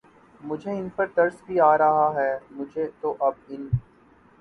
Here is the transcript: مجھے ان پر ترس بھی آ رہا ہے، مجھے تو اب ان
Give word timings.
مجھے 0.41 0.71
ان 0.71 0.87
پر 0.95 1.07
ترس 1.15 1.41
بھی 1.45 1.59
آ 1.59 1.77
رہا 1.77 2.11
ہے، 2.15 2.31
مجھے 2.51 2.87
تو 3.01 3.15
اب 3.19 3.33
ان 3.47 3.67